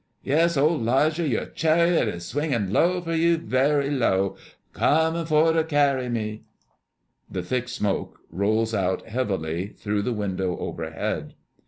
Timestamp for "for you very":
3.01-3.91